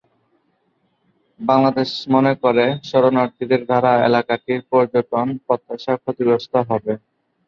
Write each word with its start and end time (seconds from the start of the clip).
বাংলাদেশ 1.39 1.89
মনে 2.13 2.33
করে 2.43 2.65
শরণার্থীদের 2.89 3.61
দ্বারা 3.65 3.91
এলাকাটির 4.07 4.61
পর্যটন 4.71 5.27
প্রত্যাশা 5.45 5.93
ক্ষতিগ্রস্ত 5.97 6.53
হবে। 6.69 6.93